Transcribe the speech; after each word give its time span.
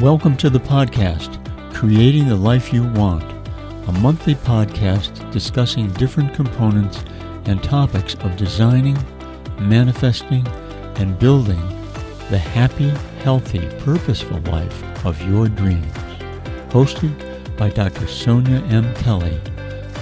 Welcome 0.00 0.36
to 0.38 0.50
the 0.50 0.60
podcast, 0.60 1.42
Creating 1.72 2.28
the 2.28 2.36
Life 2.36 2.70
You 2.70 2.84
Want, 2.84 3.24
a 3.88 3.92
monthly 3.92 4.34
podcast 4.34 5.32
discussing 5.32 5.90
different 5.92 6.34
components 6.34 7.02
and 7.46 7.62
topics 7.62 8.12
of 8.16 8.36
designing, 8.36 8.98
manifesting, 9.58 10.46
and 10.96 11.18
building 11.18 11.60
the 12.28 12.36
happy, 12.36 12.90
healthy, 13.20 13.66
purposeful 13.78 14.38
life 14.52 15.06
of 15.06 15.18
your 15.26 15.48
dreams. 15.48 15.90
Hosted 16.68 17.56
by 17.56 17.70
Dr. 17.70 18.06
Sonia 18.06 18.62
M. 18.64 18.94
Kelly, 18.96 19.40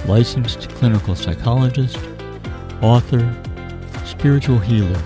licensed 0.07 0.67
clinical 0.71 1.15
psychologist, 1.15 1.97
author, 2.81 3.33
spiritual 4.03 4.59
healer, 4.59 5.01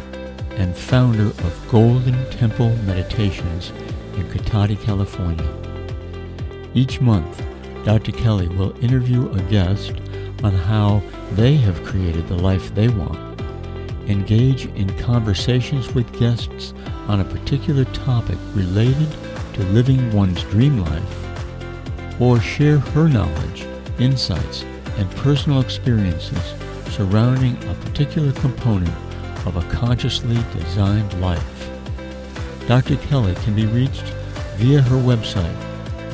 and 0.53 0.75
founder 0.75 1.27
of 1.27 1.67
Golden 1.69 2.27
Temple 2.31 2.75
Meditations 2.87 3.71
in 4.15 4.23
Cotati, 4.29 4.81
California. 4.81 5.47
Each 6.73 7.01
month, 7.01 7.43
Dr. 7.85 8.11
Kelly 8.11 8.47
will 8.47 8.77
interview 8.83 9.29
a 9.31 9.41
guest 9.43 9.93
on 10.43 10.53
how 10.53 11.01
they 11.33 11.55
have 11.55 11.83
created 11.83 12.27
the 12.27 12.35
life 12.35 12.73
they 12.75 12.87
want, 12.87 13.41
engage 14.07 14.65
in 14.65 14.97
conversations 14.97 15.93
with 15.93 16.19
guests 16.19 16.73
on 17.07 17.19
a 17.19 17.25
particular 17.25 17.85
topic 17.85 18.37
related 18.53 19.09
to 19.53 19.63
living 19.65 20.11
one's 20.11 20.43
dream 20.43 20.79
life, 20.79 22.21
or 22.21 22.39
share 22.39 22.79
her 22.79 23.07
knowledge, 23.07 23.65
insights, 23.99 24.63
and 24.97 25.09
personal 25.17 25.61
experiences 25.61 26.53
surrounding 26.89 27.55
a 27.69 27.73
particular 27.75 28.31
component 28.33 28.95
of 29.45 29.55
a 29.55 29.61
consciously 29.73 30.37
designed 30.53 31.21
life. 31.21 31.58
Dr. 32.69 32.95
Kelly 32.97 33.33
can 33.33 33.55
be 33.55 33.65
reached 33.65 34.03
via 34.57 34.79
her 34.79 34.97
website, 34.97 35.55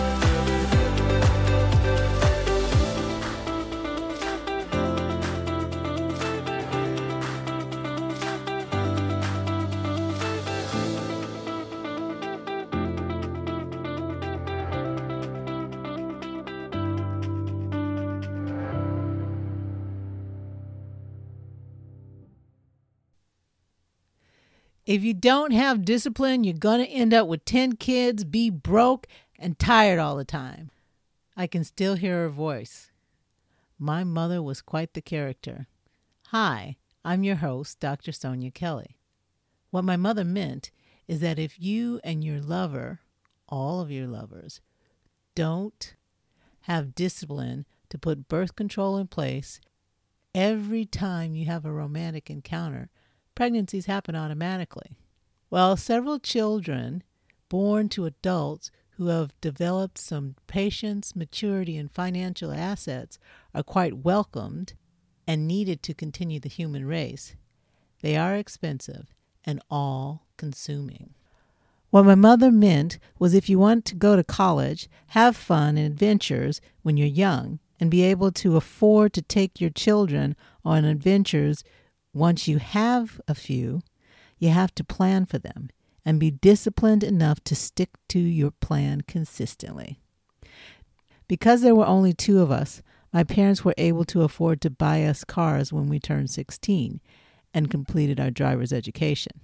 If 24.85 25.03
you 25.03 25.15
don't 25.15 25.51
have 25.51 25.83
discipline, 25.83 26.43
you're 26.43 26.53
going 26.53 26.85
to 26.85 26.91
end 26.91 27.13
up 27.13 27.27
with 27.27 27.43
10 27.45 27.77
kids, 27.77 28.23
be 28.23 28.51
broke, 28.51 29.07
and 29.39 29.57
tired 29.57 29.99
all 29.99 30.15
the 30.15 30.25
time. 30.25 30.69
I 31.35 31.47
can 31.47 31.63
still 31.63 31.95
hear 31.95 32.21
her 32.21 32.29
voice. 32.29 32.91
My 33.79 34.03
mother 34.03 34.43
was 34.43 34.61
quite 34.61 34.93
the 34.93 35.01
character. 35.01 35.67
Hi, 36.27 36.77
I'm 37.03 37.23
your 37.23 37.37
host, 37.37 37.79
Dr. 37.79 38.11
Sonia 38.11 38.51
Kelly. 38.51 38.97
What 39.71 39.83
my 39.83 39.97
mother 39.97 40.23
meant 40.23 40.71
is 41.07 41.19
that 41.19 41.39
if 41.39 41.59
you 41.59 41.99
and 42.03 42.23
your 42.23 42.39
lover, 42.39 42.99
all 43.49 43.81
of 43.81 43.91
your 43.91 44.07
lovers, 44.07 44.61
don't 45.33 45.95
have 46.61 46.95
discipline 46.95 47.65
to 47.89 47.97
put 47.97 48.27
birth 48.27 48.55
control 48.55 48.97
in 48.97 49.07
place 49.07 49.59
every 50.33 50.85
time 50.85 51.35
you 51.35 51.45
have 51.45 51.65
a 51.65 51.71
romantic 51.71 52.29
encounter, 52.29 52.89
pregnancies 53.35 53.85
happen 53.85 54.15
automatically. 54.15 54.97
Well, 55.49 55.77
several 55.77 56.19
children 56.19 57.03
born 57.49 57.89
to 57.89 58.05
adults 58.05 58.71
who 58.97 59.07
have 59.07 59.39
developed 59.41 59.97
some 59.97 60.35
patience, 60.47 61.15
maturity, 61.15 61.77
and 61.77 61.91
financial 61.91 62.51
assets 62.51 63.19
are 63.53 63.63
quite 63.63 64.05
welcomed 64.05 64.73
and 65.27 65.47
needed 65.47 65.83
to 65.83 65.93
continue 65.93 66.39
the 66.39 66.49
human 66.49 66.85
race. 66.85 67.35
They 68.01 68.15
are 68.15 68.35
expensive 68.35 69.13
and 69.43 69.61
all 69.69 70.25
consuming. 70.37 71.13
What 71.89 72.05
my 72.05 72.15
mother 72.15 72.51
meant 72.51 72.99
was 73.19 73.33
if 73.33 73.49
you 73.49 73.59
want 73.59 73.85
to 73.85 73.95
go 73.95 74.15
to 74.15 74.23
college, 74.23 74.89
have 75.07 75.35
fun 75.35 75.77
and 75.77 75.87
adventures 75.87 76.59
when 76.81 76.97
you're 76.97 77.07
young, 77.07 77.59
and 77.79 77.91
be 77.91 78.03
able 78.03 78.31
to 78.31 78.57
afford 78.57 79.13
to 79.13 79.21
take 79.21 79.61
your 79.61 79.69
children 79.69 80.35
on 80.63 80.85
adventures 80.85 81.63
once 82.15 82.47
you 82.47 82.59
have 82.59 83.19
a 83.27 83.35
few, 83.35 83.81
you 84.39 84.49
have 84.49 84.73
to 84.73 84.85
plan 84.85 85.25
for 85.25 85.37
them 85.37 85.69
and 86.05 86.17
be 86.17 86.31
disciplined 86.31 87.03
enough 87.03 87.43
to 87.43 87.53
stick 87.53 87.89
to 88.07 88.19
your 88.19 88.51
plan 88.51 89.01
consistently. 89.01 89.99
Because 91.27 91.61
there 91.61 91.75
were 91.75 91.85
only 91.85 92.13
two 92.13 92.41
of 92.41 92.51
us, 92.51 92.81
my 93.11 93.25
parents 93.25 93.65
were 93.65 93.73
able 93.77 94.05
to 94.05 94.21
afford 94.21 94.61
to 94.61 94.69
buy 94.69 95.03
us 95.03 95.25
cars 95.25 95.73
when 95.73 95.87
we 95.87 95.99
turned 95.99 96.29
16 96.29 97.01
and 97.53 97.71
completed 97.71 98.19
our 98.19 98.31
driver's 98.31 98.71
education. 98.71 99.41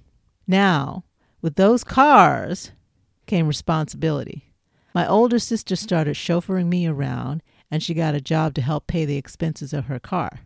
Now, 0.47 1.03
with 1.41 1.55
those 1.55 1.83
cars 1.83 2.71
came 3.25 3.47
responsibility. 3.47 4.53
My 4.93 5.05
older 5.05 5.39
sister 5.39 5.75
started 5.75 6.15
chauffeuring 6.15 6.67
me 6.67 6.87
around, 6.87 7.43
and 7.69 7.83
she 7.83 7.93
got 7.93 8.15
a 8.15 8.21
job 8.21 8.53
to 8.53 8.61
help 8.61 8.87
pay 8.87 9.03
the 9.03 9.17
expenses 9.17 9.73
of 9.73 9.85
her 9.85 9.99
car. 9.99 10.41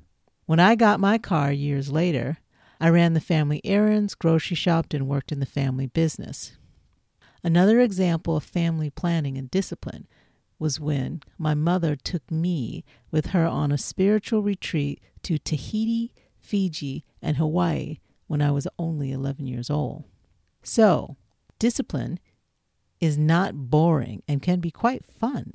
When 0.46 0.60
I 0.60 0.76
got 0.76 1.00
my 1.00 1.18
car 1.18 1.52
years 1.52 1.92
later, 1.92 2.38
I 2.80 2.90
ran 2.90 3.14
the 3.14 3.20
family 3.20 3.62
errands, 3.64 4.14
grocery 4.14 4.56
shopped, 4.56 4.94
and 4.94 5.08
worked 5.08 5.32
in 5.32 5.40
the 5.40 5.46
family 5.46 5.88
business. 5.88 6.58
Another 7.44 7.80
example 7.80 8.38
of 8.38 8.44
family 8.44 8.92
planning 8.92 9.38
and 9.38 9.50
discipline 9.50 10.08
was 10.60 10.80
when 10.80 11.22
my 11.38 11.54
mother 11.54 11.96
took 11.96 12.30
me 12.30 12.84
with 13.12 13.28
her 13.28 13.46
on 13.46 13.72
a 13.72 13.78
spiritual 13.78 14.44
retreat 14.44 15.02
to 15.24 15.40
Tahiti, 15.40 16.14
Fiji, 16.40 17.04
and 17.22 17.38
Hawaii 17.38 17.98
when 18.28 18.42
I 18.42 18.52
was 18.52 18.68
only 18.78 19.12
11 19.12 19.48
years 19.48 19.70
old. 19.70 20.06
So, 20.62 21.18
discipline 21.58 22.20
is 23.00 23.18
not 23.18 23.70
boring 23.70 24.22
and 24.28 24.42
can 24.42 24.60
be 24.60 24.72
quite 24.72 25.04
fun. 25.06 25.54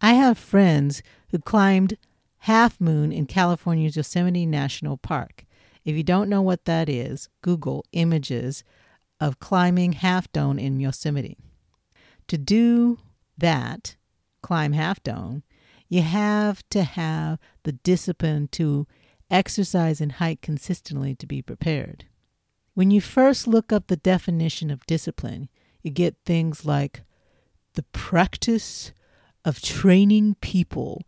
I 0.00 0.14
have 0.14 0.38
friends 0.38 1.02
who 1.30 1.38
climbed 1.38 1.96
Half 2.40 2.80
Moon 2.80 3.12
in 3.12 3.26
California's 3.26 3.96
Yosemite 3.96 4.46
National 4.46 4.96
Park. 4.96 5.44
If 5.84 5.96
you 5.96 6.02
don't 6.02 6.28
know 6.28 6.42
what 6.42 6.64
that 6.66 6.88
is, 6.88 7.28
Google 7.42 7.84
images 7.92 8.64
of 9.20 9.40
climbing 9.40 9.92
Half 9.92 10.30
Dome 10.32 10.58
in 10.58 10.80
Yosemite. 10.80 11.38
To 12.28 12.38
do 12.38 12.98
that, 13.36 13.96
climb 14.42 14.72
Half 14.72 15.02
Dome, 15.02 15.42
you 15.88 16.02
have 16.02 16.62
to 16.70 16.82
have 16.82 17.38
the 17.64 17.72
discipline 17.72 18.48
to 18.52 18.86
exercise 19.30 20.00
and 20.00 20.12
hike 20.12 20.42
consistently 20.42 21.14
to 21.14 21.26
be 21.26 21.42
prepared. 21.42 22.04
When 22.74 22.90
you 22.90 23.00
first 23.00 23.46
look 23.46 23.72
up 23.72 23.86
the 23.86 23.96
definition 23.96 24.70
of 24.70 24.86
discipline, 24.86 25.48
you 25.82 25.90
get 25.90 26.16
things 26.24 26.64
like 26.64 27.02
the 27.74 27.82
practice 27.84 28.92
of 29.44 29.62
training 29.62 30.36
people 30.40 31.02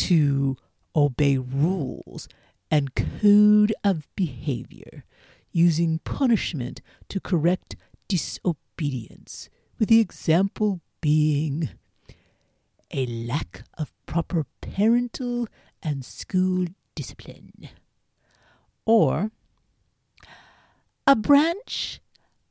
to 0.00 0.56
obey 0.96 1.36
rules 1.36 2.26
and 2.70 2.94
code 2.94 3.74
of 3.84 4.08
behavior, 4.16 5.04
using 5.52 5.98
punishment 6.04 6.80
to 7.08 7.20
correct 7.20 7.76
disobedience, 8.08 9.50
with 9.78 9.90
the 9.90 10.00
example 10.00 10.80
being 11.02 11.68
a 12.90 13.04
lack 13.04 13.64
of 13.76 13.92
proper 14.06 14.46
parental 14.62 15.46
and 15.82 16.04
school 16.04 16.66
discipline. 16.94 17.68
Or 18.86 19.30
a 21.06 21.14
branch 21.14 22.00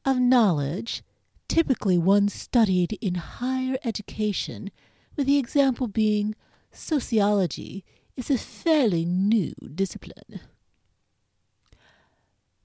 of 0.05 0.19
knowledge 0.19 1.01
typically 1.47 1.97
one 1.97 2.29
studied 2.29 2.97
in 3.01 3.15
higher 3.15 3.77
education, 3.83 4.69
with 5.15 5.25
the 5.25 5.39
example 5.39 5.87
being 5.87 6.35
sociology 6.71 7.83
is 8.15 8.29
a 8.29 8.37
fairly 8.37 9.05
new 9.05 9.53
discipline. 9.73 10.41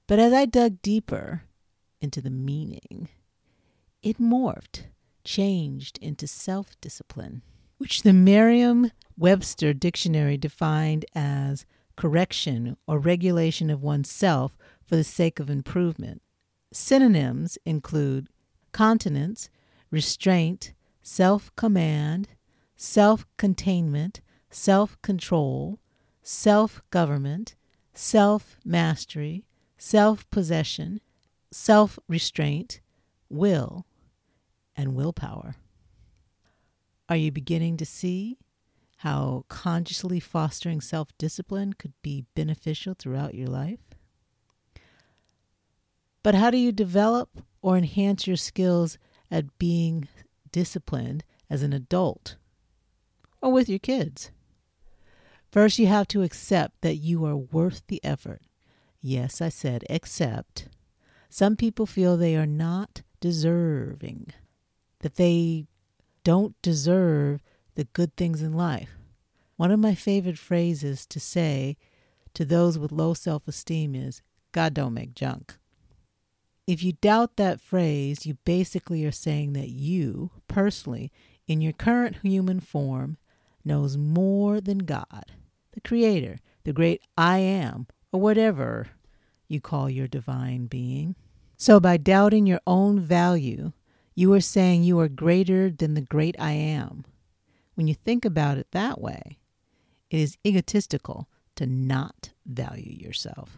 But 0.07 0.19
as 0.19 0.33
I 0.33 0.45
dug 0.45 0.81
deeper 0.81 1.43
into 2.01 2.21
the 2.21 2.29
meaning, 2.29 3.09
it 4.03 4.19
morphed, 4.19 4.83
changed 5.23 5.97
into 5.99 6.27
self 6.27 6.79
discipline, 6.79 7.41
which 7.77 8.03
the 8.03 8.13
Merriam 8.13 8.91
Webster 9.17 9.73
dictionary 9.73 10.37
defined 10.37 11.05
as 11.15 11.65
correction 11.95 12.77
or 12.85 12.99
regulation 12.99 13.69
of 13.69 13.81
oneself 13.81 14.57
for 14.85 14.95
the 14.95 15.03
sake 15.03 15.39
of 15.39 15.49
improvement. 15.49 16.21
Synonyms 16.71 17.57
include 17.65 18.27
continence, 18.73 19.49
restraint, 19.89 20.73
self 21.01 21.55
command, 21.55 22.27
self 22.75 23.25
containment, 23.37 24.21
self 24.49 25.01
control, 25.01 25.79
self 26.21 26.81
government, 26.89 27.55
self 27.93 28.57
mastery, 28.63 29.45
self 29.77 30.29
possession, 30.29 31.01
self 31.51 31.97
restraint, 32.07 32.81
will, 33.29 33.85
and 34.75 34.95
willpower. 34.95 35.55
Are 37.07 37.15
you 37.15 37.31
beginning 37.31 37.77
to 37.77 37.85
see 37.85 38.37
how 38.97 39.45
consciously 39.47 40.19
fostering 40.19 40.81
self 40.81 41.09
discipline 41.17 41.73
could 41.73 41.93
be 42.01 42.25
beneficial 42.35 42.95
throughout 42.97 43.35
your 43.35 43.47
life? 43.47 43.79
But 46.23 46.33
how 46.33 46.49
do 46.49 46.57
you 46.57 46.71
develop 46.71 47.29
or 47.61 47.77
enhance 47.77 48.25
your 48.25 48.37
skills 48.37 48.97
at 49.29 49.59
being 49.59 50.07
disciplined 50.51 51.23
as 51.49 51.61
an 51.61 51.71
adult 51.71 52.37
or 53.45 53.51
with 53.51 53.69
your 53.69 53.79
kids? 53.79 54.31
First, 55.51 55.77
you 55.77 55.85
have 55.85 56.07
to 56.09 56.23
accept 56.23 56.81
that 56.81 56.95
you 56.95 57.23
are 57.25 57.37
worth 57.37 57.83
the 57.87 58.03
effort. 58.03 58.41
Yes, 59.01 59.39
I 59.39 59.49
said 59.49 59.85
accept. 59.87 60.67
Some 61.29 61.55
people 61.55 61.85
feel 61.85 62.17
they 62.17 62.35
are 62.35 62.47
not 62.47 63.03
deserving, 63.19 64.33
that 65.01 65.15
they 65.15 65.67
don't 66.23 66.59
deserve 66.63 67.41
the 67.75 67.83
good 67.83 68.15
things 68.17 68.41
in 68.41 68.53
life. 68.53 68.89
One 69.57 69.71
of 69.71 69.79
my 69.79 69.93
favorite 69.93 70.39
phrases 70.39 71.05
to 71.05 71.19
say 71.19 71.77
to 72.33 72.45
those 72.45 72.79
with 72.79 72.91
low 72.91 73.13
self 73.13 73.47
esteem 73.47 73.93
is 73.93 74.23
God 74.53 74.73
don't 74.73 74.93
make 74.93 75.13
junk. 75.13 75.55
If 76.65 76.81
you 76.83 76.93
doubt 76.93 77.35
that 77.35 77.61
phrase, 77.61 78.25
you 78.25 78.39
basically 78.43 79.05
are 79.05 79.11
saying 79.11 79.53
that 79.53 79.69
you, 79.69 80.31
personally, 80.47 81.11
in 81.47 81.61
your 81.61 81.73
current 81.73 82.17
human 82.23 82.59
form, 82.59 83.17
knows 83.65 83.97
more 83.97 84.61
than 84.61 84.79
God, 84.79 85.31
the 85.73 85.81
Creator, 85.81 86.39
the 86.63 86.73
great 86.73 87.01
I 87.17 87.39
am, 87.39 87.87
or 88.11 88.21
whatever 88.21 88.87
you 89.47 89.59
call 89.59 89.89
your 89.89 90.07
divine 90.07 90.67
being. 90.67 91.15
So, 91.57 91.79
by 91.79 91.97
doubting 91.97 92.45
your 92.45 92.61
own 92.67 92.99
value, 92.99 93.71
you 94.13 94.31
are 94.33 94.41
saying 94.41 94.83
you 94.83 94.99
are 94.99 95.09
greater 95.09 95.69
than 95.69 95.93
the 95.93 96.01
great 96.01 96.35
I 96.39 96.51
am. 96.51 97.05
When 97.75 97.87
you 97.87 97.93
think 97.93 98.25
about 98.25 98.57
it 98.57 98.67
that 98.71 99.01
way, 99.01 99.39
it 100.09 100.19
is 100.19 100.37
egotistical 100.45 101.27
to 101.55 101.65
not 101.65 102.31
value 102.45 102.93
yourself. 102.93 103.57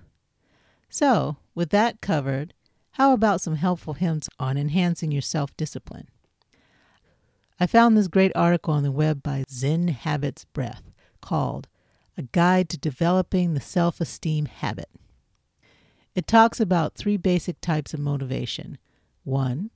So, 0.89 1.37
with 1.53 1.69
that 1.71 2.01
covered, 2.01 2.53
how 2.91 3.13
about 3.13 3.41
some 3.41 3.55
helpful 3.55 3.93
hints 3.93 4.29
on 4.39 4.57
enhancing 4.57 5.11
your 5.11 5.21
self 5.21 5.55
discipline? 5.57 6.07
I 7.59 7.65
found 7.65 7.97
this 7.97 8.07
great 8.07 8.31
article 8.35 8.75
on 8.75 8.83
the 8.83 8.91
web 8.91 9.23
by 9.23 9.43
Zen 9.49 9.87
Habits 9.87 10.45
Breath 10.45 10.91
called 11.21 11.67
A 12.15 12.21
Guide 12.21 12.69
to 12.69 12.77
Developing 12.77 13.55
the 13.55 13.61
Self 13.61 13.99
Esteem 13.99 14.45
Habit. 14.45 14.89
It 16.13 16.27
talks 16.27 16.59
about 16.59 16.93
three 16.93 17.17
basic 17.17 17.59
types 17.59 17.95
of 17.95 17.99
motivation. 17.99 18.77
One 19.23 19.71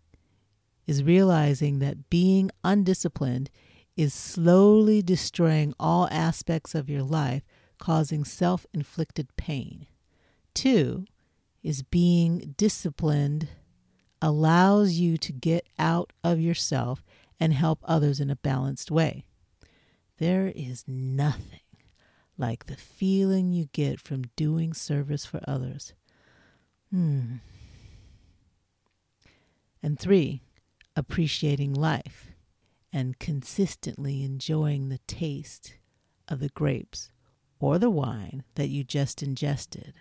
is 0.86 1.04
realizing 1.04 1.80
that 1.80 2.10
being 2.12 2.52
undisciplined 2.64 3.50
is 3.98 4.14
slowly 4.14 5.02
destroying 5.02 5.74
all 5.80 6.08
aspects 6.12 6.76
of 6.76 6.88
your 6.88 7.04
life, 7.04 7.42
causing 7.80 8.24
self 8.24 8.68
inflicted 8.76 9.36
pain. 9.38 9.88
Two 10.54 11.06
is 11.64 11.82
being 11.82 12.54
disciplined 12.58 13.48
allows 14.22 14.94
you 14.94 15.18
to 15.18 15.32
get 15.34 15.66
out 15.80 16.14
of 16.24 16.40
yourself 16.40 17.04
and 17.42 17.54
help 17.54 17.80
others 17.84 18.20
in 18.20 18.30
a 18.30 18.36
balanced 18.38 18.92
way. 18.92 19.26
There 20.20 20.54
is 20.56 20.86
nothing 20.88 21.60
like 22.38 22.68
the 22.68 22.78
feeling 22.78 23.52
you 23.52 23.66
get 23.74 24.00
from 24.00 24.26
doing 24.36 24.74
service 24.74 25.26
for 25.26 25.42
others. 25.48 25.94
Hmm. 26.92 27.38
And 29.82 30.00
three, 30.00 30.44
appreciating 30.96 31.74
life 31.74 32.32
and 32.94 33.18
consistently 33.18 34.24
enjoying 34.24 34.90
the 34.90 35.00
taste 35.08 35.74
of 36.28 36.40
the 36.40 36.50
grapes 36.50 37.12
or 37.60 37.80
the 37.80 37.90
wine 37.90 38.44
that 38.56 38.70
you 38.70 38.84
just 38.84 39.24
ingested 39.24 39.96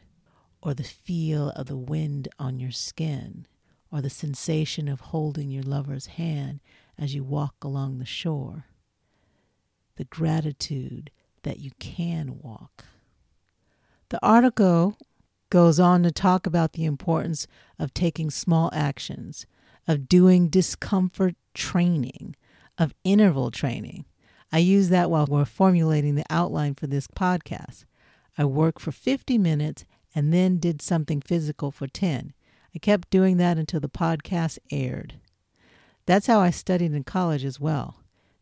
or 0.62 0.74
the 0.74 0.84
feel 0.84 1.50
of 1.50 1.66
the 1.66 1.76
wind 1.76 2.28
on 2.38 2.58
your 2.58 2.70
skin, 2.70 3.46
or 3.90 4.00
the 4.00 4.10
sensation 4.10 4.88
of 4.88 5.00
holding 5.00 5.50
your 5.50 5.62
lover's 5.62 6.06
hand 6.06 6.60
as 7.00 7.14
you 7.14 7.24
walk 7.24 7.54
along 7.62 7.98
the 7.98 8.04
shore, 8.04 8.66
the 9.96 10.04
gratitude 10.04 11.10
that 11.42 11.58
you 11.58 11.70
can 11.78 12.38
walk. 12.42 12.84
The 14.10 14.24
article 14.24 14.98
goes 15.48 15.80
on 15.80 16.02
to 16.02 16.12
talk 16.12 16.46
about 16.46 16.74
the 16.74 16.84
importance 16.84 17.46
of 17.78 17.94
taking 17.94 18.30
small 18.30 18.70
actions, 18.74 19.46
of 19.88 20.08
doing 20.08 20.48
discomfort 20.48 21.34
training, 21.54 22.36
of 22.76 22.94
interval 23.02 23.50
training. 23.50 24.04
I 24.52 24.58
use 24.58 24.90
that 24.90 25.10
while 25.10 25.26
we're 25.26 25.44
formulating 25.46 26.16
the 26.16 26.26
outline 26.28 26.74
for 26.74 26.86
this 26.86 27.06
podcast. 27.06 27.84
I 28.36 28.44
work 28.44 28.78
for 28.78 28.92
50 28.92 29.38
minutes 29.38 29.86
and 30.14 30.34
then 30.34 30.58
did 30.58 30.82
something 30.82 31.20
physical 31.20 31.70
for 31.70 31.86
10. 31.86 32.34
I 32.74 32.78
kept 32.78 33.10
doing 33.10 33.38
that 33.38 33.58
until 33.58 33.80
the 33.80 33.88
podcast 33.88 34.58
aired. 34.70 35.14
That's 36.06 36.26
how 36.26 36.40
I 36.40 36.50
studied 36.50 36.92
in 36.92 37.04
college 37.04 37.44
as 37.44 37.60
well 37.60 37.96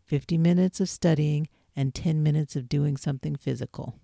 50 0.07 0.39
minutes 0.39 0.81
of 0.81 0.89
studying 0.89 1.49
and 1.77 1.95
10 1.95 2.23
minutes 2.23 2.57
of 2.57 2.69
doing 2.69 2.97
something 2.97 3.37
physical. 3.37 3.95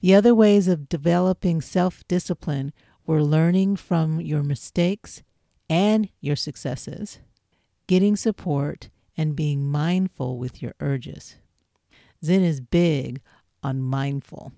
The 0.00 0.14
other 0.14 0.34
ways 0.34 0.68
of 0.68 0.88
developing 0.88 1.60
self 1.60 2.06
discipline 2.08 2.72
were 3.06 3.22
learning 3.22 3.76
from 3.76 4.20
your 4.20 4.42
mistakes 4.42 5.22
and 5.68 6.08
your 6.20 6.36
successes, 6.36 7.18
getting 7.86 8.16
support, 8.16 8.88
and 9.16 9.36
being 9.36 9.64
mindful 9.64 10.38
with 10.38 10.60
your 10.62 10.74
urges. 10.80 11.36
Zen 12.24 12.42
is 12.42 12.60
big 12.60 13.20
on 13.62 13.80
mindful. 13.80 14.52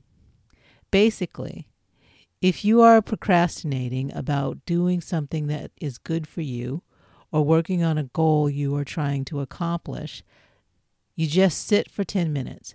Basically, 0.91 1.69
if 2.41 2.65
you 2.65 2.83
are 2.83 3.03
procrastinating 3.03 4.13
about 4.15 4.65
doing 4.65 5.01
something 5.01 5.47
that 5.49 5.71
is 5.81 5.99
good 5.99 6.27
for 6.27 6.41
you 6.41 6.83
or 7.31 7.45
working 7.45 7.83
on 7.83 7.99
a 7.99 8.05
goal 8.05 8.49
you 8.49 8.75
are 8.77 8.85
trying 8.85 9.25
to 9.27 9.41
accomplish, 9.41 10.23
you 11.15 11.27
just 11.27 11.67
sit 11.67 11.91
for 11.91 12.05
10 12.05 12.33
minutes. 12.33 12.75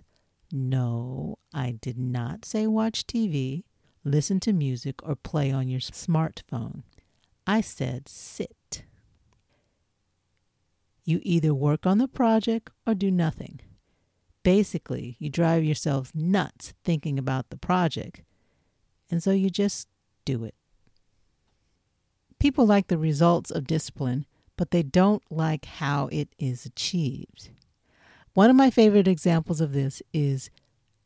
No, 0.52 1.38
I 1.52 1.72
did 1.80 1.98
not 1.98 2.44
say 2.44 2.66
watch 2.66 3.06
TV, 3.06 3.64
listen 4.04 4.38
to 4.40 4.52
music, 4.52 4.96
or 5.02 5.16
play 5.16 5.50
on 5.50 5.68
your 5.68 5.80
smartphone. 5.80 6.82
I 7.46 7.60
said 7.60 8.08
sit. 8.08 8.84
You 11.04 11.20
either 11.22 11.52
work 11.52 11.86
on 11.86 11.98
the 11.98 12.08
project 12.08 12.70
or 12.86 12.94
do 12.94 13.10
nothing. 13.10 13.60
Basically, 14.42 15.16
you 15.18 15.28
drive 15.30 15.64
yourself 15.64 16.12
nuts 16.14 16.74
thinking 16.84 17.18
about 17.18 17.50
the 17.50 17.56
project, 17.56 18.22
and 19.10 19.22
so 19.22 19.30
you 19.30 19.50
just 19.50 19.88
do 20.24 20.44
it. 20.44 20.54
People 22.38 22.66
like 22.66 22.88
the 22.88 22.98
results 22.98 23.50
of 23.50 23.66
discipline, 23.66 24.26
but 24.56 24.70
they 24.70 24.82
don't 24.82 25.22
like 25.30 25.64
how 25.64 26.08
it 26.08 26.28
is 26.38 26.64
achieved. 26.64 27.50
One 28.34 28.50
of 28.50 28.56
my 28.56 28.70
favorite 28.70 29.08
examples 29.08 29.60
of 29.60 29.72
this 29.72 30.02
is 30.12 30.50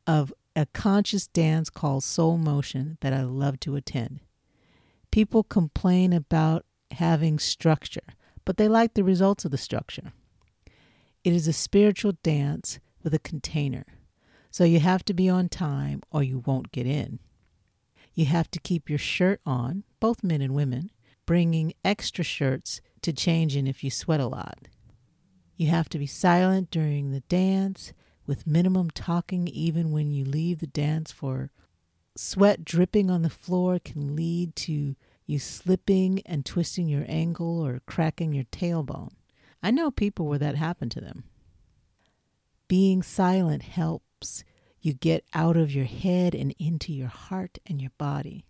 of 0.06 0.32
a 0.56 0.66
conscious 0.66 1.26
dance 1.26 1.70
called 1.70 2.02
soul 2.02 2.38
motion 2.38 2.98
that 3.00 3.12
I 3.12 3.22
love 3.22 3.60
to 3.60 3.76
attend. 3.76 4.20
People 5.10 5.42
complain 5.42 6.12
about 6.12 6.64
having 6.92 7.38
structure, 7.38 8.00
but 8.44 8.56
they 8.56 8.68
like 8.68 8.94
the 8.94 9.04
results 9.04 9.44
of 9.44 9.50
the 9.50 9.58
structure. 9.58 10.12
It 11.24 11.32
is 11.32 11.46
a 11.46 11.52
spiritual 11.52 12.12
dance 12.22 12.78
with 13.02 13.12
a 13.14 13.18
container. 13.18 13.84
So 14.50 14.64
you 14.64 14.80
have 14.80 15.04
to 15.04 15.14
be 15.14 15.28
on 15.28 15.48
time 15.48 16.02
or 16.10 16.22
you 16.22 16.42
won't 16.46 16.72
get 16.72 16.86
in. 16.86 17.18
You 18.14 18.24
have 18.24 18.50
to 18.50 18.58
keep 18.58 18.88
your 18.88 18.98
shirt 18.98 19.40
on, 19.46 19.84
both 20.00 20.24
men 20.24 20.40
and 20.40 20.54
women, 20.54 20.90
bringing 21.26 21.74
extra 21.84 22.24
shirts 22.24 22.80
to 23.02 23.12
change 23.12 23.56
in 23.56 23.66
if 23.66 23.82
you 23.82 23.90
sweat 23.90 24.20
a 24.20 24.26
lot. 24.26 24.68
You 25.56 25.68
have 25.68 25.88
to 25.90 25.98
be 25.98 26.06
silent 26.06 26.70
during 26.70 27.10
the 27.10 27.20
dance 27.20 27.92
with 28.26 28.46
minimum 28.46 28.90
talking 28.90 29.48
even 29.48 29.90
when 29.90 30.10
you 30.10 30.24
leave 30.24 30.60
the 30.60 30.66
dance 30.66 31.10
for 31.10 31.50
sweat 32.16 32.64
dripping 32.64 33.10
on 33.10 33.22
the 33.22 33.30
floor 33.30 33.78
can 33.78 34.16
lead 34.16 34.54
to 34.56 34.96
you 35.26 35.38
slipping 35.38 36.20
and 36.26 36.44
twisting 36.44 36.88
your 36.88 37.04
ankle 37.06 37.60
or 37.60 37.80
cracking 37.86 38.32
your 38.32 38.44
tailbone. 38.44 39.12
I 39.62 39.70
know 39.70 39.90
people 39.90 40.26
where 40.26 40.38
that 40.38 40.56
happened 40.56 40.90
to 40.92 41.00
them. 41.00 41.24
Being 42.66 43.02
silent 43.02 43.62
helps 43.62 44.44
you 44.80 44.94
get 44.94 45.24
out 45.34 45.56
of 45.56 45.72
your 45.72 45.84
head 45.84 46.34
and 46.34 46.54
into 46.58 46.92
your 46.92 47.08
heart 47.08 47.58
and 47.66 47.80
your 47.80 47.92
body. 47.98 48.46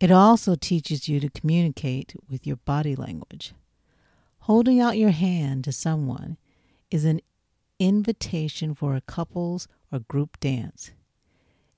It 0.00 0.10
also 0.10 0.54
teaches 0.54 1.10
you 1.10 1.20
to 1.20 1.28
communicate 1.28 2.16
with 2.26 2.46
your 2.46 2.56
body 2.56 2.96
language. 2.96 3.52
Holding 4.40 4.80
out 4.80 4.96
your 4.96 5.10
hand 5.10 5.64
to 5.64 5.72
someone 5.72 6.38
is 6.90 7.04
an 7.04 7.20
invitation 7.78 8.74
for 8.74 8.96
a 8.96 9.02
couples 9.02 9.68
or 9.92 9.98
group 9.98 10.40
dance. 10.40 10.92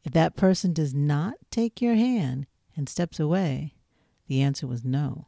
If 0.04 0.12
that 0.12 0.36
person 0.36 0.72
does 0.72 0.94
not 0.94 1.34
take 1.50 1.82
your 1.82 1.96
hand 1.96 2.46
and 2.76 2.88
steps 2.88 3.18
away, 3.18 3.74
the 4.28 4.40
answer 4.40 4.68
was 4.68 4.84
no. 4.84 5.26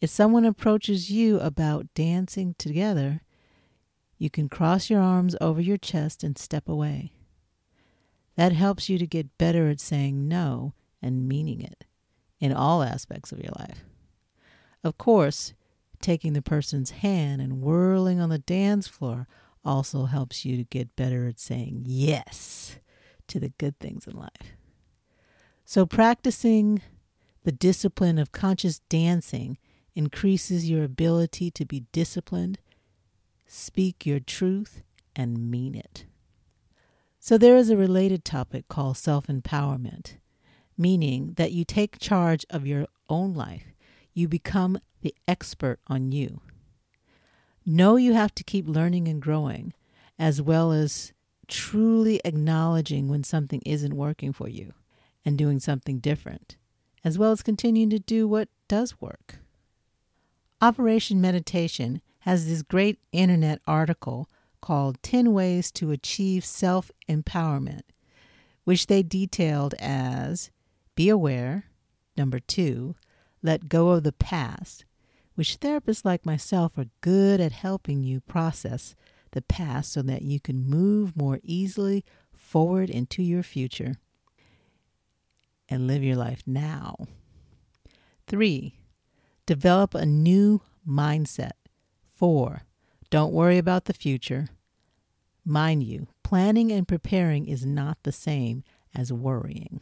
If 0.00 0.08
someone 0.08 0.44
approaches 0.44 1.10
you 1.10 1.40
about 1.40 1.92
dancing 1.94 2.54
together, 2.56 3.22
you 4.16 4.30
can 4.30 4.48
cross 4.48 4.88
your 4.88 5.00
arms 5.00 5.34
over 5.40 5.60
your 5.60 5.76
chest 5.76 6.22
and 6.22 6.38
step 6.38 6.68
away. 6.68 7.14
That 8.36 8.52
helps 8.52 8.88
you 8.88 8.96
to 8.96 9.06
get 9.08 9.38
better 9.38 9.68
at 9.68 9.80
saying 9.80 10.28
no 10.28 10.72
and 11.02 11.26
meaning 11.26 11.60
it 11.60 11.84
in 12.40 12.52
all 12.52 12.82
aspects 12.82 13.32
of 13.32 13.38
your 13.38 13.52
life. 13.58 13.84
Of 14.84 14.98
course, 14.98 15.54
taking 16.00 16.32
the 16.32 16.42
person's 16.42 16.90
hand 16.90 17.40
and 17.40 17.60
whirling 17.60 18.20
on 18.20 18.28
the 18.28 18.38
dance 18.38 18.86
floor 18.86 19.26
also 19.64 20.04
helps 20.04 20.44
you 20.44 20.56
to 20.56 20.64
get 20.64 20.96
better 20.96 21.26
at 21.26 21.40
saying 21.40 21.82
yes 21.84 22.76
to 23.26 23.40
the 23.40 23.48
good 23.58 23.78
things 23.78 24.06
in 24.06 24.16
life. 24.16 24.56
So, 25.64 25.84
practicing 25.84 26.82
the 27.42 27.52
discipline 27.52 28.18
of 28.18 28.32
conscious 28.32 28.78
dancing 28.88 29.58
increases 29.94 30.70
your 30.70 30.84
ability 30.84 31.50
to 31.50 31.64
be 31.64 31.86
disciplined, 31.90 32.58
speak 33.46 34.06
your 34.06 34.20
truth, 34.20 34.82
and 35.16 35.50
mean 35.50 35.74
it. 35.74 36.06
So, 37.18 37.36
there 37.36 37.56
is 37.56 37.70
a 37.70 37.76
related 37.76 38.24
topic 38.24 38.68
called 38.68 38.96
self 38.96 39.26
empowerment, 39.26 40.18
meaning 40.76 41.34
that 41.36 41.52
you 41.52 41.64
take 41.64 41.98
charge 41.98 42.44
of 42.50 42.66
your 42.66 42.86
own 43.08 43.34
life. 43.34 43.64
You 44.14 44.28
become 44.28 44.78
the 45.02 45.14
expert 45.28 45.78
on 45.86 46.12
you. 46.12 46.40
Know 47.64 47.96
you 47.96 48.14
have 48.14 48.34
to 48.36 48.44
keep 48.44 48.68
learning 48.68 49.08
and 49.08 49.20
growing, 49.20 49.74
as 50.18 50.40
well 50.40 50.72
as 50.72 51.12
truly 51.48 52.20
acknowledging 52.24 53.08
when 53.08 53.24
something 53.24 53.62
isn't 53.64 53.94
working 53.96 54.32
for 54.32 54.48
you 54.48 54.72
and 55.24 55.36
doing 55.36 55.60
something 55.60 55.98
different, 55.98 56.56
as 57.04 57.18
well 57.18 57.32
as 57.32 57.42
continuing 57.42 57.90
to 57.90 57.98
do 57.98 58.26
what 58.28 58.48
does 58.68 59.00
work. 59.00 59.38
Operation 60.60 61.20
Meditation 61.20 62.00
has 62.20 62.46
this 62.46 62.62
great 62.62 62.98
internet 63.12 63.60
article 63.66 64.28
called 64.60 65.02
10 65.02 65.32
Ways 65.32 65.70
to 65.72 65.90
Achieve 65.90 66.44
Self 66.44 66.90
Empowerment, 67.08 67.82
which 68.64 68.86
they 68.86 69.02
detailed 69.02 69.74
as 69.78 70.50
be 70.96 71.08
aware, 71.08 71.66
number 72.16 72.40
two, 72.40 72.96
let 73.42 73.68
go 73.68 73.90
of 73.90 74.02
the 74.02 74.12
past, 74.12 74.84
which 75.36 75.60
therapists 75.60 76.04
like 76.04 76.26
myself 76.26 76.76
are 76.76 76.86
good 77.00 77.40
at 77.40 77.52
helping 77.52 78.02
you 78.02 78.20
process 78.20 78.96
the 79.32 79.42
past 79.42 79.92
so 79.92 80.02
that 80.02 80.22
you 80.22 80.40
can 80.40 80.68
move 80.68 81.16
more 81.16 81.38
easily 81.42 82.04
forward 82.32 82.90
into 82.90 83.22
your 83.22 83.42
future 83.42 83.96
and 85.68 85.86
live 85.86 86.02
your 86.02 86.16
life 86.16 86.42
now. 86.46 86.96
Three, 88.26 88.74
develop 89.44 89.94
a 89.94 90.06
new 90.06 90.62
mindset. 90.88 91.52
Four, 92.14 92.62
don't 93.10 93.32
worry 93.32 93.58
about 93.58 93.84
the 93.84 93.92
future. 93.92 94.48
Mind 95.44 95.82
you, 95.82 96.08
planning 96.22 96.72
and 96.72 96.88
preparing 96.88 97.46
is 97.46 97.66
not 97.66 97.98
the 98.02 98.12
same 98.12 98.64
as 98.94 99.12
worrying. 99.12 99.80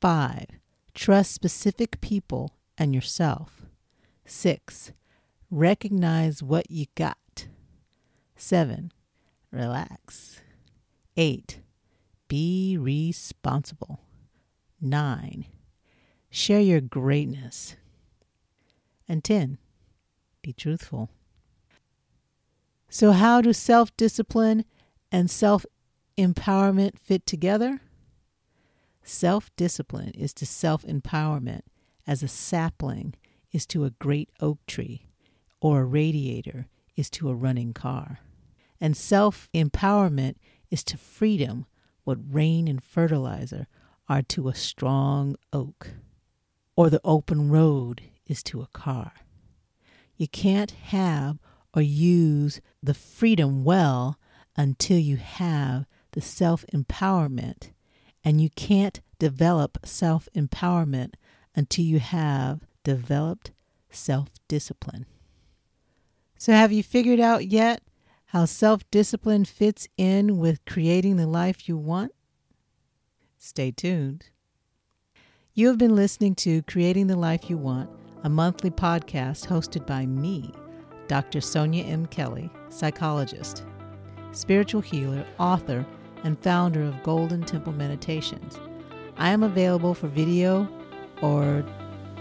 Five, 0.00 0.46
trust 0.94 1.32
specific 1.32 2.00
people 2.00 2.56
and 2.78 2.94
yourself. 2.94 3.66
Six, 4.24 4.92
recognize 5.50 6.42
what 6.42 6.70
you 6.70 6.86
got. 6.94 7.48
Seven, 8.34 8.92
relax. 9.52 10.40
Eight, 11.16 11.60
be 12.28 12.78
responsible. 12.78 14.00
Nine, 14.80 15.44
share 16.30 16.60
your 16.60 16.80
greatness. 16.80 17.76
And 19.06 19.22
10, 19.22 19.58
be 20.40 20.54
truthful. 20.54 21.10
So, 22.88 23.12
how 23.12 23.40
do 23.40 23.52
self 23.52 23.94
discipline 23.96 24.64
and 25.12 25.30
self 25.30 25.66
empowerment 26.16 26.98
fit 26.98 27.26
together? 27.26 27.80
Self 29.12 29.50
discipline 29.56 30.12
is 30.14 30.32
to 30.34 30.46
self 30.46 30.84
empowerment 30.84 31.62
as 32.06 32.22
a 32.22 32.28
sapling 32.28 33.16
is 33.50 33.66
to 33.66 33.84
a 33.84 33.90
great 33.90 34.30
oak 34.38 34.64
tree, 34.66 35.08
or 35.60 35.80
a 35.80 35.84
radiator 35.84 36.68
is 36.94 37.10
to 37.10 37.28
a 37.28 37.34
running 37.34 37.72
car. 37.72 38.20
And 38.80 38.96
self 38.96 39.48
empowerment 39.52 40.36
is 40.70 40.84
to 40.84 40.96
freedom 40.96 41.66
what 42.04 42.18
rain 42.32 42.68
and 42.68 42.80
fertilizer 42.80 43.66
are 44.08 44.22
to 44.22 44.48
a 44.48 44.54
strong 44.54 45.34
oak, 45.52 45.88
or 46.76 46.88
the 46.88 47.00
open 47.02 47.50
road 47.50 48.02
is 48.26 48.44
to 48.44 48.62
a 48.62 48.68
car. 48.68 49.12
You 50.16 50.28
can't 50.28 50.70
have 50.70 51.40
or 51.74 51.82
use 51.82 52.60
the 52.80 52.94
freedom 52.94 53.64
well 53.64 54.20
until 54.56 54.98
you 54.98 55.16
have 55.16 55.86
the 56.12 56.20
self 56.20 56.64
empowerment, 56.72 57.72
and 58.24 58.40
you 58.40 58.50
can't 58.50 59.00
develop 59.18 59.78
self 59.84 60.28
empowerment 60.34 61.14
until 61.54 61.84
you 61.84 61.98
have 61.98 62.60
developed 62.84 63.52
self 63.90 64.28
discipline. 64.48 65.06
So, 66.38 66.52
have 66.52 66.72
you 66.72 66.82
figured 66.82 67.20
out 67.20 67.46
yet 67.46 67.82
how 68.26 68.44
self 68.44 68.88
discipline 68.90 69.44
fits 69.44 69.88
in 69.96 70.38
with 70.38 70.64
creating 70.64 71.16
the 71.16 71.26
life 71.26 71.68
you 71.68 71.76
want? 71.76 72.12
Stay 73.38 73.70
tuned. 73.70 74.26
You 75.52 75.68
have 75.68 75.78
been 75.78 75.96
listening 75.96 76.34
to 76.36 76.62
Creating 76.62 77.08
the 77.08 77.16
Life 77.16 77.50
You 77.50 77.58
Want, 77.58 77.90
a 78.22 78.28
monthly 78.28 78.70
podcast 78.70 79.46
hosted 79.46 79.86
by 79.86 80.06
me, 80.06 80.52
Dr. 81.08 81.40
Sonia 81.40 81.84
M. 81.84 82.06
Kelly, 82.06 82.50
psychologist, 82.68 83.64
spiritual 84.32 84.80
healer, 84.80 85.26
author, 85.38 85.84
and 86.24 86.38
founder 86.42 86.82
of 86.82 87.02
Golden 87.02 87.42
Temple 87.42 87.72
Meditations. 87.72 88.58
I 89.16 89.30
am 89.30 89.42
available 89.42 89.94
for 89.94 90.08
video 90.08 90.68
or 91.22 91.64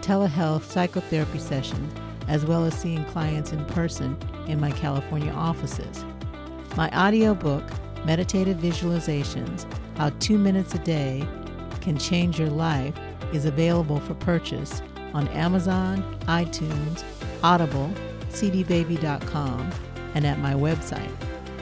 telehealth 0.01 0.63
psychotherapy 0.63 1.39
sessions, 1.39 1.94
as 2.27 2.46
well 2.46 2.65
as 2.65 2.74
seeing 2.74 3.06
clients 3.06 3.51
in 3.53 3.65
person 3.65 4.18
in 4.48 4.60
my 4.60 4.72
California 4.72 5.32
offices. 5.32 6.03
My 6.75 6.89
audiobook, 6.91 7.63
Meditative 8.06 8.58
Visualizations 8.58 9.65
How 9.98 10.10
Two 10.20 10.38
Minutes 10.38 10.74
a 10.75 10.79
Day 10.79 11.27
Can 11.82 11.98
Change 11.98 12.39
Your 12.39 12.50
Life, 12.50 12.96
is 13.34 13.46
available 13.46 14.00
for 14.00 14.13
purchase 14.15 14.82
on 15.13 15.27
Amazon, 15.29 16.03
iTunes, 16.22 17.03
Audible, 17.44 17.91
cdbaby.com, 18.29 19.72
and 20.13 20.25
at 20.25 20.39
my 20.39 20.53
website, 20.53 21.12